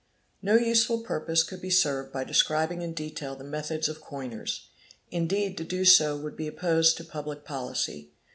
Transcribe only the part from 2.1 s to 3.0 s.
by describing in